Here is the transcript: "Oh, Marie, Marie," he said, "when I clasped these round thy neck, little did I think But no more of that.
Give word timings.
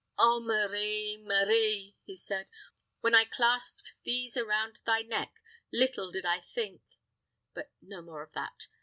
"Oh, 0.17 0.39
Marie, 0.39 1.17
Marie," 1.17 1.95
he 2.05 2.15
said, 2.15 2.47
"when 3.01 3.13
I 3.13 3.23
clasped 3.23 3.93
these 4.03 4.35
round 4.35 4.79
thy 4.83 5.03
neck, 5.03 5.39
little 5.71 6.09
did 6.11 6.25
I 6.25 6.39
think 6.41 6.81
But 7.53 7.71
no 7.83 8.01
more 8.01 8.23
of 8.23 8.31
that. 8.33 8.65